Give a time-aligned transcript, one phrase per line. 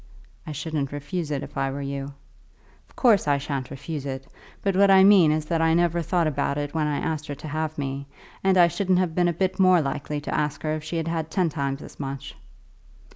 [0.47, 2.11] "I shouldn't refuse it if I were you."
[2.89, 4.25] "Of course, I shan't refuse it;
[4.63, 7.35] but what I mean is that I never thought about it when I asked her
[7.35, 8.07] to have me;
[8.43, 11.29] and I shouldn't have been a bit more likely to ask her if she had
[11.29, 12.35] ten times as much."